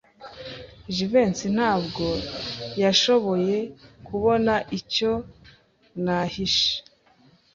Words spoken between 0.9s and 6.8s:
Jivency ntabwo yashoboye kubona icyo nahishe.